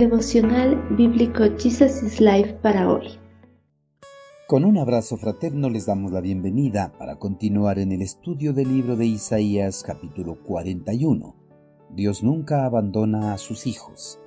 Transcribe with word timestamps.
Devocional 0.00 0.82
Bíblico 0.96 1.44
Jesus 1.58 2.02
is 2.02 2.22
Life 2.22 2.54
para 2.62 2.90
hoy. 2.90 3.18
Con 4.48 4.64
un 4.64 4.78
abrazo 4.78 5.18
fraterno 5.18 5.68
les 5.68 5.84
damos 5.84 6.10
la 6.10 6.22
bienvenida 6.22 6.94
para 6.98 7.16
continuar 7.16 7.78
en 7.78 7.92
el 7.92 8.00
estudio 8.00 8.54
del 8.54 8.74
libro 8.74 8.96
de 8.96 9.04
Isaías 9.04 9.82
capítulo 9.86 10.42
41. 10.42 11.36
Dios 11.90 12.22
nunca 12.22 12.64
abandona 12.64 13.34
a 13.34 13.36
sus 13.36 13.66
hijos. 13.66 14.18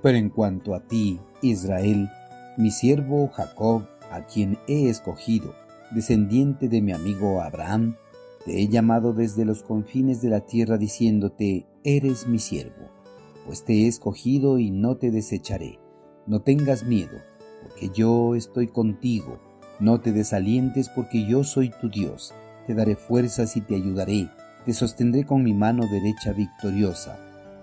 Pero 0.00 0.16
en 0.16 0.30
cuanto 0.30 0.76
a 0.76 0.86
ti, 0.86 1.18
Israel, 1.42 2.08
mi 2.56 2.70
siervo 2.70 3.26
Jacob, 3.34 3.88
a 4.12 4.26
quien 4.26 4.60
he 4.68 4.88
escogido, 4.88 5.56
descendiente 5.90 6.68
de 6.68 6.82
mi 6.82 6.92
amigo 6.92 7.42
Abraham, 7.42 7.96
te 8.44 8.62
he 8.62 8.68
llamado 8.68 9.12
desde 9.12 9.44
los 9.44 9.64
confines 9.64 10.22
de 10.22 10.28
la 10.28 10.46
tierra 10.46 10.78
diciéndote, 10.78 11.66
eres 11.82 12.28
mi 12.28 12.38
siervo 12.38 12.99
pues 13.46 13.64
te 13.64 13.72
he 13.72 13.86
escogido 13.86 14.58
y 14.58 14.70
no 14.70 14.96
te 14.96 15.10
desecharé. 15.10 15.78
No 16.26 16.40
tengas 16.42 16.84
miedo, 16.84 17.18
porque 17.62 17.90
yo 17.94 18.34
estoy 18.34 18.68
contigo. 18.68 19.40
No 19.80 20.00
te 20.00 20.12
desalientes, 20.12 20.88
porque 20.88 21.26
yo 21.26 21.44
soy 21.44 21.70
tu 21.80 21.88
Dios. 21.88 22.34
Te 22.66 22.74
daré 22.74 22.96
fuerzas 22.96 23.56
y 23.56 23.60
te 23.62 23.74
ayudaré. 23.74 24.28
Te 24.64 24.74
sostendré 24.74 25.24
con 25.24 25.42
mi 25.42 25.54
mano 25.54 25.86
derecha 25.90 26.32
victoriosa. 26.32 27.18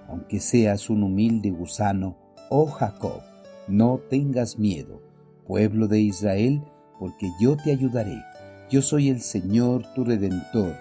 Aunque 0.07 0.39
seas 0.39 0.89
un 0.89 1.03
humilde 1.03 1.51
gusano, 1.51 2.17
oh 2.49 2.65
Jacob, 2.65 3.21
no 3.67 3.99
tengas 4.09 4.57
miedo, 4.57 5.01
pueblo 5.45 5.87
de 5.87 5.99
Israel, 5.99 6.63
porque 6.99 7.29
yo 7.39 7.57
te 7.57 7.71
ayudaré. 7.71 8.17
Yo 8.69 8.81
soy 8.81 9.09
el 9.09 9.21
Señor 9.21 9.83
tu 9.93 10.03
Redentor. 10.03 10.75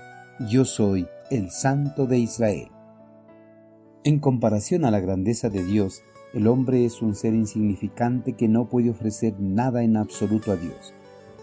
Yo 0.49 0.65
soy 0.65 1.07
el 1.31 1.51
Santo 1.51 2.07
de 2.07 2.19
Israel. 2.19 2.69
En 4.07 4.21
comparación 4.21 4.85
a 4.85 4.93
la 4.93 5.01
grandeza 5.01 5.51
de 5.51 5.65
Dios, 5.65 6.05
el 6.33 6.47
hombre 6.47 6.85
es 6.85 7.03
un 7.03 7.17
ser 7.17 7.35
insignificante 7.35 8.35
que 8.35 8.47
no 8.47 8.69
puede 8.69 8.91
ofrecer 8.91 9.41
nada 9.41 9.83
en 9.83 9.97
absoluto 9.97 10.53
a 10.53 10.57
Dios, 10.57 10.95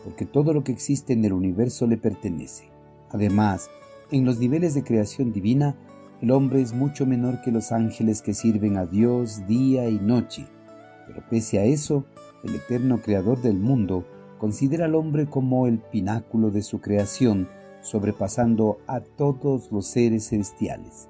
porque 0.06 0.26
todo 0.26 0.54
lo 0.54 0.64
que 0.64 0.72
existe 0.72 1.12
en 1.12 1.26
el 1.26 1.34
universo 1.34 1.88
le 1.88 1.98
pertenece. 1.98 2.70
Además, 3.10 3.70
en 4.12 4.24
los 4.24 4.40
niveles 4.40 4.76
de 4.76 4.86
creación 4.86 5.34
divina, 5.34 5.76
el 6.22 6.32
hombre 6.32 6.62
es 6.62 6.72
mucho 6.72 7.06
menor 7.06 7.42
que 7.42 7.52
los 7.52 7.74
ángeles 7.74 8.22
que 8.22 8.34
sirven 8.34 8.78
a 8.78 8.86
Dios 8.86 9.46
día 9.46 9.90
y 9.90 10.00
noche. 10.00 10.48
Pero 11.06 11.22
pese 11.30 11.60
a 11.60 11.66
eso, 11.66 12.06
el 12.46 12.56
eterno 12.56 13.02
creador 13.02 13.42
del 13.42 13.60
mundo 13.60 14.06
considera 14.38 14.86
al 14.86 14.96
hombre 14.96 15.26
como 15.26 15.68
el 15.68 15.80
pináculo 15.80 16.50
de 16.50 16.62
su 16.62 16.80
creación, 16.80 17.50
sobrepasando 17.82 18.78
a 18.88 19.02
todos 19.02 19.70
los 19.70 19.86
seres 19.86 20.30
celestiales. 20.30 21.10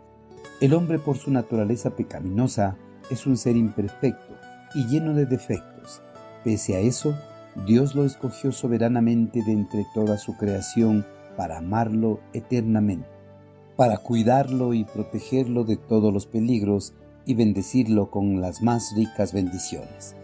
El 0.63 0.73
hombre 0.73 0.97
por 0.97 1.17
su 1.17 1.29
naturaleza 1.29 1.89
pecaminosa 1.89 2.77
es 3.11 3.27
un 3.27 3.35
ser 3.35 3.57
imperfecto 3.57 4.33
y 4.73 4.85
lleno 4.85 5.13
de 5.13 5.25
defectos. 5.25 6.01
Pese 6.45 6.77
a 6.77 6.79
eso, 6.79 7.13
Dios 7.67 7.95
lo 7.95 8.05
escogió 8.05 8.53
soberanamente 8.53 9.43
de 9.43 9.51
entre 9.51 9.85
toda 9.93 10.17
su 10.17 10.37
creación 10.37 11.05
para 11.35 11.57
amarlo 11.57 12.21
eternamente, 12.31 13.09
para 13.75 13.97
cuidarlo 13.97 14.73
y 14.73 14.85
protegerlo 14.85 15.65
de 15.65 15.75
todos 15.75 16.13
los 16.13 16.27
peligros 16.27 16.93
y 17.25 17.33
bendecirlo 17.33 18.09
con 18.09 18.39
las 18.39 18.61
más 18.61 18.93
ricas 18.95 19.33
bendiciones. 19.33 20.15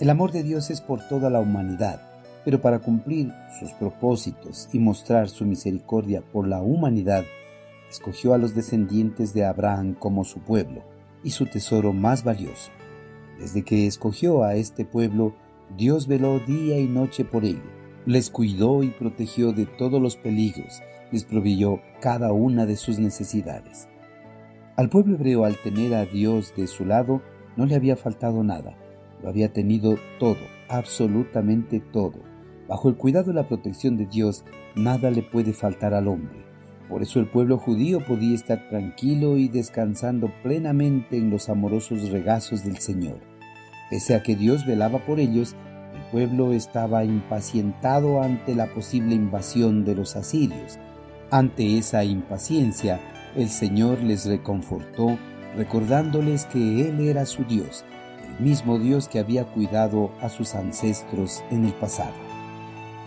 El 0.00 0.10
amor 0.10 0.32
de 0.32 0.42
Dios 0.42 0.68
es 0.68 0.82
por 0.82 1.00
toda 1.08 1.30
la 1.30 1.40
humanidad, 1.40 2.02
pero 2.44 2.60
para 2.60 2.80
cumplir 2.80 3.32
sus 3.58 3.72
propósitos 3.72 4.68
y 4.70 4.80
mostrar 4.80 5.30
su 5.30 5.46
misericordia 5.46 6.20
por 6.20 6.46
la 6.46 6.60
humanidad, 6.60 7.24
escogió 7.90 8.34
a 8.34 8.38
los 8.38 8.54
descendientes 8.54 9.34
de 9.34 9.44
Abraham 9.44 9.94
como 9.94 10.24
su 10.24 10.40
pueblo 10.40 10.84
y 11.22 11.30
su 11.30 11.46
tesoro 11.46 11.92
más 11.92 12.24
valioso. 12.24 12.70
Desde 13.38 13.62
que 13.62 13.86
escogió 13.86 14.42
a 14.42 14.56
este 14.56 14.84
pueblo, 14.84 15.34
Dios 15.76 16.06
veló 16.06 16.40
día 16.40 16.78
y 16.78 16.86
noche 16.86 17.24
por 17.24 17.44
ello, 17.44 17.70
les 18.06 18.30
cuidó 18.30 18.82
y 18.82 18.90
protegió 18.90 19.52
de 19.52 19.66
todos 19.66 20.00
los 20.00 20.16
peligros, 20.16 20.82
les 21.12 21.24
proveyó 21.24 21.80
cada 22.00 22.32
una 22.32 22.66
de 22.66 22.76
sus 22.76 22.98
necesidades. 22.98 23.88
Al 24.76 24.88
pueblo 24.88 25.14
hebreo 25.14 25.44
al 25.44 25.56
tener 25.56 25.94
a 25.94 26.04
Dios 26.04 26.54
de 26.56 26.66
su 26.66 26.84
lado, 26.84 27.22
no 27.56 27.66
le 27.66 27.74
había 27.74 27.96
faltado 27.96 28.42
nada, 28.44 28.76
lo 29.22 29.28
había 29.28 29.52
tenido 29.52 29.96
todo, 30.18 30.38
absolutamente 30.68 31.80
todo. 31.80 32.20
Bajo 32.68 32.88
el 32.88 32.96
cuidado 32.96 33.30
y 33.30 33.34
la 33.34 33.48
protección 33.48 33.96
de 33.96 34.06
Dios, 34.06 34.44
nada 34.76 35.10
le 35.10 35.22
puede 35.22 35.52
faltar 35.52 35.94
al 35.94 36.06
hombre. 36.08 36.47
Por 36.88 37.02
eso 37.02 37.20
el 37.20 37.26
pueblo 37.26 37.58
judío 37.58 38.00
podía 38.00 38.34
estar 38.34 38.68
tranquilo 38.68 39.36
y 39.36 39.48
descansando 39.48 40.32
plenamente 40.42 41.18
en 41.18 41.30
los 41.30 41.48
amorosos 41.48 42.10
regazos 42.10 42.64
del 42.64 42.78
Señor. 42.78 43.20
Pese 43.90 44.14
a 44.14 44.22
que 44.22 44.36
Dios 44.36 44.66
velaba 44.66 44.98
por 44.98 45.20
ellos, 45.20 45.54
el 45.94 46.02
pueblo 46.10 46.52
estaba 46.52 47.04
impacientado 47.04 48.22
ante 48.22 48.54
la 48.54 48.66
posible 48.66 49.14
invasión 49.14 49.84
de 49.84 49.94
los 49.94 50.16
asirios. 50.16 50.78
Ante 51.30 51.76
esa 51.76 52.04
impaciencia, 52.04 53.00
el 53.36 53.50
Señor 53.50 54.00
les 54.02 54.24
reconfortó, 54.24 55.18
recordándoles 55.56 56.46
que 56.46 56.88
Él 56.88 57.00
era 57.00 57.26
su 57.26 57.44
Dios, 57.44 57.84
el 58.26 58.44
mismo 58.44 58.78
Dios 58.78 59.08
que 59.08 59.18
había 59.18 59.44
cuidado 59.44 60.10
a 60.22 60.30
sus 60.30 60.54
ancestros 60.54 61.42
en 61.50 61.66
el 61.66 61.72
pasado. 61.72 62.14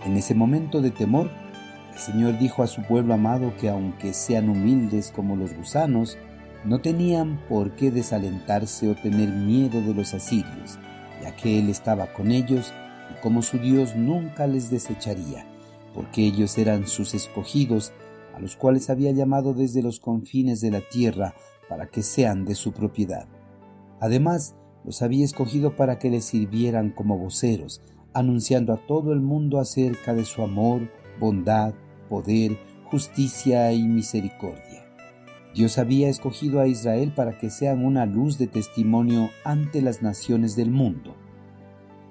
En 0.06 0.18
ese 0.18 0.36
momento 0.36 0.81
de 0.81 0.92
temor, 0.92 1.31
el 1.91 2.00
Señor 2.00 2.40
dijo 2.40 2.63
a 2.63 2.68
su 2.68 2.81
pueblo 2.84 3.13
amado 3.13 3.53
que 3.59 3.69
aunque 3.69 4.13
sean 4.13 4.50
humildes 4.50 5.12
como 5.13 5.35
los 5.35 5.53
gusanos, 5.53 6.18
no 6.63 6.79
tenían 6.79 7.40
por 7.50 7.72
qué 7.75 7.91
desalentarse 7.91 8.90
o 8.90 8.96
tener 8.96 9.29
miedo 9.29 9.81
de 9.81 9.94
los 9.94 10.13
asirios, 10.13 10.80
ya 11.22 11.35
que 11.35 11.59
Él 11.59 11.69
estaba 11.69 12.13
con 12.13 12.31
ellos 12.31 12.74
y 13.12 13.22
como 13.22 13.41
su 13.41 13.57
Dios 13.57 13.96
nunca 13.96 14.47
les 14.47 14.69
desecharía, 14.69 15.46
porque 15.94 16.25
ellos 16.25 16.57
eran 16.57 16.88
sus 16.88 17.13
escogidos, 17.13 17.94
a 18.34 18.40
los 18.40 18.56
cuales 18.56 18.90
había 18.90 19.12
llamado 19.12 19.53
desde 19.53 19.81
los 19.81 20.00
confines 20.00 20.62
de 20.62 20.72
la 20.72 20.81
tierra 20.81 21.34
para 21.68 21.88
que 21.88 22.03
sean 22.03 22.46
de 22.46 22.56
su 22.56 22.72
propiedad. 22.72 23.28
Además, 24.00 24.56
los 24.84 25.01
había 25.01 25.25
escogido 25.25 25.75
para 25.75 26.00
que 26.00 26.09
les 26.09 26.25
sirvieran 26.25 26.91
como 26.91 27.18
voceros, 27.18 27.81
anunciando 28.13 28.74
a 28.74 28.85
todo 28.88 29.13
el 29.13 29.22
mundo 29.22 29.59
acerca 29.59 30.13
de 30.13 30.25
su 30.25 30.41
amor, 30.41 30.90
bondad, 31.22 31.74
poder, 32.09 32.58
justicia 32.86 33.72
y 33.72 33.84
misericordia. 33.84 34.86
Dios 35.54 35.78
había 35.78 36.09
escogido 36.09 36.59
a 36.59 36.68
Israel 36.68 37.14
para 37.16 37.38
que 37.38 37.50
sean 37.50 37.86
una 37.86 38.06
luz 38.06 38.38
de 38.38 38.48
testimonio 38.48 39.30
ante 39.46 39.81
las 39.81 40.02
naciones 40.02 40.56
del 40.56 40.72
mundo. 40.72 41.16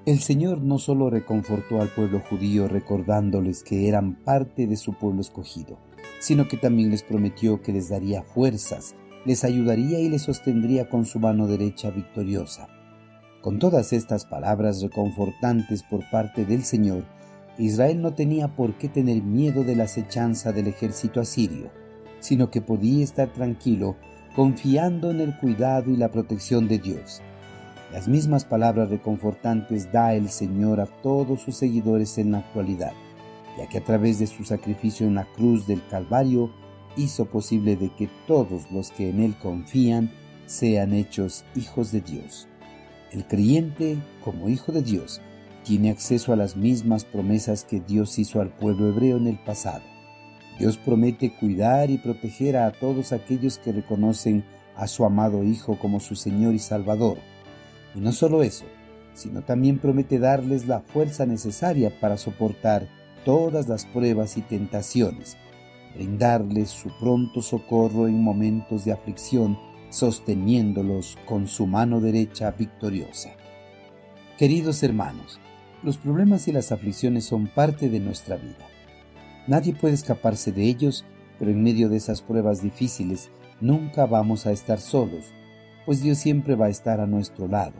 El 0.06 0.20
Señor 0.20 0.62
no 0.62 0.78
solo 0.78 1.10
reconfortó 1.10 1.81
al 1.81 1.88
pueblo 1.88 2.20
judío 2.20 2.69
recordándoles 2.69 3.62
que 3.62 3.88
eran 3.88 4.15
parte 4.15 4.66
de 4.66 4.76
su 4.76 4.94
pueblo 4.94 5.20
escogido, 5.20 5.78
sino 6.20 6.49
que 6.49 6.56
también 6.56 6.91
les 6.91 7.03
prometió 7.03 7.60
que 7.62 7.72
les 7.72 7.88
daría 7.88 8.22
fuerzas, 8.22 8.94
les 9.26 9.44
ayudaría 9.44 10.00
y 10.00 10.09
les 10.09 10.22
sostendría 10.22 10.88
con 10.88 11.04
su 11.04 11.19
mano 11.19 11.47
derecha 11.47 11.91
victoriosa. 11.91 12.69
Con 13.43 13.59
todas 13.59 13.93
estas 13.93 14.26
palabras 14.26 14.82
reconfortantes 14.82 15.82
por 15.82 16.09
parte 16.10 16.44
del 16.44 16.65
Señor, 16.65 17.04
Israel 17.60 18.00
no 18.00 18.15
tenía 18.15 18.56
por 18.56 18.75
qué 18.75 18.88
tener 18.88 19.22
miedo 19.22 19.65
de 19.65 19.76
la 19.76 19.84
acechanza 19.84 20.53
del 20.53 20.66
ejército 20.66 21.21
asirio, 21.21 21.71
sino 22.21 22.50
que 22.50 22.62
podía 22.62 23.04
estar 23.04 23.32
tranquilo 23.32 23.97
confiando 24.34 25.10
en 25.10 25.21
el 25.21 25.37
cuidado 25.37 25.91
y 25.91 25.97
la 25.97 26.10
protección 26.10 26.69
de 26.69 26.78
Dios. 26.78 27.20
Las 27.93 28.09
mismas 28.09 28.44
palabras 28.44 28.88
reconfortantes 28.88 29.93
da 29.93 30.15
el 30.15 30.31
Señor 30.31 30.81
a 30.81 30.87
todos 30.87 31.43
sus 31.43 31.56
seguidores 31.56 32.16
en 32.19 32.32
la 32.32 32.38
actualidad, 32.38 32.93
ya 33.59 33.69
que 33.69 33.78
a 33.78 33.84
través 33.84 34.19
de 34.20 34.26
su 34.26 34.44
sacrificio 34.44 35.06
en 35.06 35.16
la 35.16 35.25
cruz 35.25 35.66
del 35.66 35.84
Calvario 35.88 36.50
hizo 36.97 37.26
posible 37.26 37.76
de 37.76 37.91
que 37.94 38.09
todos 38.26 38.70
los 38.70 38.91
que 38.91 39.10
en 39.10 39.20
Él 39.20 39.34
confían 39.37 40.11
sean 40.46 40.94
hechos 40.94 41.44
hijos 41.55 41.93
de 41.93 42.00
Dios. 42.00 42.49
El 43.12 43.26
creyente, 43.26 43.99
como 44.25 44.49
hijo 44.49 44.73
de 44.73 44.82
Dios, 44.82 45.20
tiene 45.64 45.90
acceso 45.90 46.32
a 46.32 46.36
las 46.36 46.56
mismas 46.56 47.04
promesas 47.04 47.64
que 47.64 47.80
Dios 47.80 48.18
hizo 48.18 48.40
al 48.40 48.50
pueblo 48.50 48.88
hebreo 48.88 49.16
en 49.16 49.26
el 49.26 49.38
pasado. 49.38 49.82
Dios 50.58 50.76
promete 50.76 51.32
cuidar 51.32 51.90
y 51.90 51.98
proteger 51.98 52.56
a 52.56 52.70
todos 52.70 53.12
aquellos 53.12 53.58
que 53.58 53.72
reconocen 53.72 54.44
a 54.76 54.86
su 54.86 55.04
amado 55.04 55.42
Hijo 55.42 55.78
como 55.78 56.00
su 56.00 56.16
Señor 56.16 56.54
y 56.54 56.58
Salvador. 56.58 57.18
Y 57.94 58.00
no 58.00 58.12
solo 58.12 58.42
eso, 58.42 58.64
sino 59.14 59.42
también 59.42 59.78
promete 59.78 60.18
darles 60.18 60.66
la 60.66 60.80
fuerza 60.80 61.26
necesaria 61.26 61.98
para 62.00 62.16
soportar 62.16 62.88
todas 63.24 63.68
las 63.68 63.86
pruebas 63.86 64.36
y 64.36 64.42
tentaciones, 64.42 65.36
brindarles 65.94 66.70
su 66.70 66.90
pronto 66.98 67.42
socorro 67.42 68.08
en 68.08 68.22
momentos 68.22 68.84
de 68.84 68.92
aflicción, 68.92 69.58
sosteniéndolos 69.90 71.18
con 71.26 71.48
su 71.48 71.66
mano 71.66 72.00
derecha 72.00 72.50
victoriosa. 72.52 73.30
Queridos 74.40 74.82
hermanos, 74.82 75.38
los 75.82 75.98
problemas 75.98 76.48
y 76.48 76.52
las 76.52 76.72
aflicciones 76.72 77.26
son 77.26 77.46
parte 77.46 77.90
de 77.90 78.00
nuestra 78.00 78.37
vida. 78.37 78.66
Nadie 79.46 79.75
puede 79.75 79.92
escaparse 79.92 80.50
de 80.50 80.62
ellos, 80.62 81.04
pero 81.38 81.50
en 81.50 81.62
medio 81.62 81.90
de 81.90 81.98
esas 81.98 82.22
pruebas 82.22 82.62
difíciles 82.62 83.31
nunca 83.60 84.06
vamos 84.06 84.46
a 84.46 84.52
estar 84.52 84.81
solos, 84.81 85.34
pues 85.84 86.00
Dios 86.00 86.16
siempre 86.16 86.54
va 86.54 86.64
a 86.64 86.70
estar 86.70 87.00
a 87.00 87.06
nuestro 87.06 87.48
lado. 87.48 87.75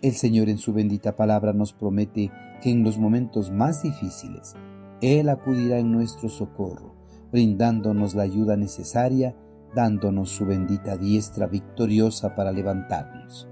El 0.00 0.14
Señor 0.14 0.48
en 0.48 0.56
su 0.56 0.72
bendita 0.72 1.14
palabra 1.14 1.52
nos 1.52 1.74
promete 1.74 2.32
que 2.62 2.70
en 2.70 2.84
los 2.84 2.96
momentos 2.96 3.50
más 3.50 3.82
difíciles, 3.82 4.54
Él 5.02 5.28
acudirá 5.28 5.78
en 5.78 5.92
nuestro 5.92 6.30
socorro, 6.30 6.94
brindándonos 7.30 8.14
la 8.14 8.22
ayuda 8.22 8.56
necesaria, 8.56 9.36
dándonos 9.74 10.30
su 10.30 10.46
bendita 10.46 10.96
diestra 10.96 11.46
victoriosa 11.48 12.34
para 12.34 12.50
levantarnos. 12.50 13.46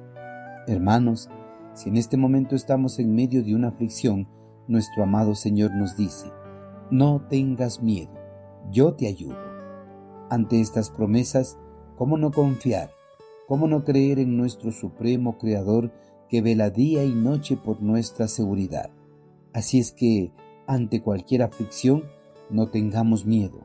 Hermanos, 0.67 1.29
si 1.77 1.91
en 1.91 1.99
este 1.99 2.17
momento 2.17 2.57
estamos 2.57 2.99
en 2.99 3.15
medio 3.15 3.45
de 3.45 3.55
una 3.55 3.69
aflicción, 3.69 4.27
nuestro 4.67 5.03
amado 5.03 5.35
Señor 5.35 5.73
nos 5.75 5.95
dice, 5.95 6.33
no 6.91 7.21
tengas 7.29 7.83
miedo, 7.83 8.15
yo 8.73 8.95
te 8.95 9.07
ayudo. 9.07 9.37
Ante 10.31 10.61
estas 10.61 10.89
promesas, 10.91 11.59
¿cómo 11.97 12.17
no 12.17 12.31
confiar? 12.31 12.91
¿Cómo 13.47 13.69
no 13.69 13.85
creer 13.85 14.19
en 14.19 14.39
nuestro 14.39 14.73
Supremo 14.73 15.37
Creador 15.37 15.93
que 16.31 16.41
vela 16.41 16.71
día 16.71 17.05
y 17.05 17.15
noche 17.15 17.59
por 17.59 17.83
nuestra 17.83 18.27
seguridad? 18.27 18.89
Así 19.53 19.79
es 19.79 19.93
que, 19.93 20.33
ante 20.67 21.03
cualquier 21.03 21.43
aflicción, 21.43 22.05
no 22.49 22.71
tengamos 22.71 23.27
miedo, 23.27 23.61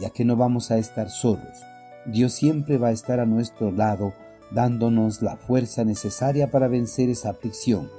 ya 0.00 0.10
que 0.10 0.24
no 0.24 0.36
vamos 0.36 0.70
a 0.70 0.78
estar 0.78 1.10
solos. 1.10 1.58
Dios 2.06 2.34
siempre 2.34 2.78
va 2.78 2.88
a 2.88 2.92
estar 2.92 3.18
a 3.18 3.26
nuestro 3.26 3.72
lado, 3.72 4.14
dándonos 4.50 5.22
la 5.22 5.36
fuerza 5.36 5.84
necesaria 5.84 6.50
para 6.50 6.68
vencer 6.68 7.08
esa 7.10 7.30
aflicción, 7.30 7.90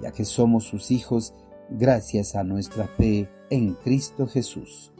ya 0.00 0.12
que 0.12 0.24
somos 0.24 0.64
sus 0.64 0.90
hijos 0.90 1.34
gracias 1.70 2.34
a 2.34 2.44
nuestra 2.44 2.86
fe 2.86 3.28
en 3.50 3.74
Cristo 3.74 4.26
Jesús. 4.26 4.92